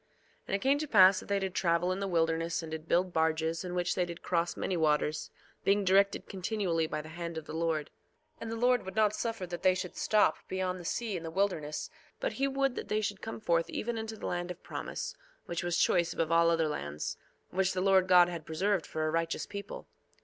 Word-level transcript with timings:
2:6 0.03 0.07
And 0.47 0.55
it 0.55 0.61
came 0.63 0.79
to 0.79 0.87
pass 0.87 1.19
that 1.19 1.27
they 1.27 1.37
did 1.37 1.53
travel 1.53 1.91
in 1.91 1.99
the 1.99 2.07
wilderness, 2.07 2.63
and 2.63 2.71
did 2.71 2.87
build 2.87 3.13
barges, 3.13 3.63
in 3.63 3.75
which 3.75 3.93
they 3.93 4.03
did 4.03 4.23
cross 4.23 4.57
many 4.57 4.75
waters, 4.75 5.29
being 5.63 5.85
directed 5.85 6.27
continually 6.27 6.87
by 6.87 7.01
the 7.03 7.09
hand 7.09 7.37
of 7.37 7.45
the 7.45 7.53
Lord. 7.53 7.91
2:7 8.37 8.41
And 8.41 8.51
the 8.51 8.55
Lord 8.55 8.83
would 8.83 8.95
not 8.95 9.13
suffer 9.13 9.45
that 9.45 9.61
they 9.61 9.75
should 9.75 9.95
stop 9.95 10.37
beyond 10.47 10.79
the 10.79 10.85
sea 10.85 11.15
in 11.15 11.21
the 11.21 11.29
wilderness, 11.29 11.91
but 12.19 12.33
he 12.33 12.47
would 12.47 12.73
that 12.73 12.87
they 12.87 13.01
should 13.01 13.21
come 13.21 13.39
forth 13.39 13.69
even 13.69 13.95
unto 13.99 14.15
the 14.17 14.25
land 14.25 14.49
of 14.49 14.63
promise, 14.63 15.15
which 15.45 15.63
was 15.63 15.77
choice 15.77 16.13
above 16.13 16.31
all 16.31 16.49
other 16.49 16.67
lands, 16.67 17.15
which 17.51 17.73
the 17.73 17.79
Lord 17.79 18.07
God 18.07 18.27
had 18.27 18.43
preserved 18.43 18.87
for 18.87 19.05
a 19.05 19.11
righteous 19.11 19.45
people. 19.45 19.87